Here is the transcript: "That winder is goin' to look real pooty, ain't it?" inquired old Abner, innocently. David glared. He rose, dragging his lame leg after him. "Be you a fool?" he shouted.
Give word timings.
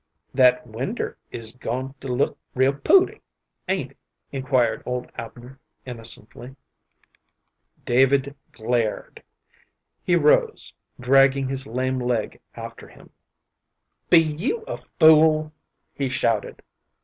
"That 0.33 0.65
winder 0.65 1.15
is 1.29 1.53
goin' 1.55 1.93
to 2.01 2.07
look 2.07 2.35
real 2.55 2.73
pooty, 2.73 3.21
ain't 3.69 3.91
it?" 3.91 3.97
inquired 4.31 4.81
old 4.83 5.11
Abner, 5.13 5.59
innocently. 5.85 6.55
David 7.85 8.35
glared. 8.51 9.21
He 10.01 10.15
rose, 10.15 10.73
dragging 10.99 11.47
his 11.47 11.67
lame 11.67 11.99
leg 11.99 12.41
after 12.55 12.87
him. 12.87 13.11
"Be 14.09 14.17
you 14.17 14.63
a 14.67 14.77
fool?" 14.77 15.53
he 15.93 16.09
shouted. 16.09 16.63